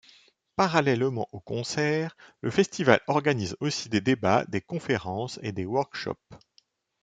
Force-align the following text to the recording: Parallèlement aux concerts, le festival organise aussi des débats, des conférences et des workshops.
Parallèlement 0.55 1.27
aux 1.31 1.39
concerts, 1.41 2.17
le 2.39 2.49
festival 2.49 2.99
organise 3.05 3.55
aussi 3.59 3.87
des 3.87 4.01
débats, 4.01 4.45
des 4.45 4.59
conférences 4.59 5.37
et 5.43 5.51
des 5.51 5.67
workshops. 5.67 6.15